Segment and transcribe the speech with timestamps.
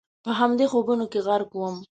[0.23, 1.75] په همدې خوبونو کې غرق ووم.